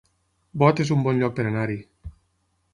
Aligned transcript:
Bot 0.63 0.81
es 0.85 0.93
un 0.95 1.05
bon 1.09 1.21
lloc 1.25 1.37
per 1.41 1.45
anar-hi 1.51 1.79